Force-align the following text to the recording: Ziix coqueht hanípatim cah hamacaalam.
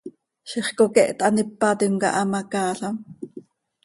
Ziix 0.49 0.67
coqueht 0.77 1.19
hanípatim 1.25 1.93
cah 2.01 2.15
hamacaalam. 2.17 2.95